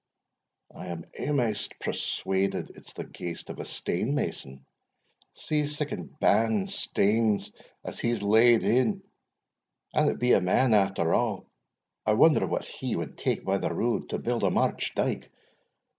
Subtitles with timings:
[0.73, 4.65] "I am amaist persuaded it's the ghaist of a stane mason
[5.35, 7.51] see siccan band statnes
[7.83, 9.03] as he's laid i An
[10.07, 11.43] it be a man, after a',
[12.07, 15.29] I wonder what he wad take by the rood to build a march dyke.